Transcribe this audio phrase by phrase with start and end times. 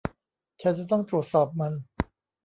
[0.61, 1.73] ฉันจะต้องตรวจสอบมัน